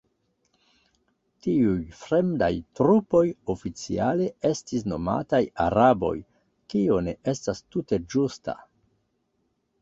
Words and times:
Tiuj 1.47 1.81
fremdaj 1.99 2.49
trupoj 2.79 3.21
oficiale 3.55 4.29
estis 4.51 4.87
nomataj 4.95 5.43
"araboj", 5.67 6.11
kio 6.75 6.99
ne 7.11 7.15
estas 7.35 7.63
tute 7.77 8.03
ĝusta. 8.17 8.59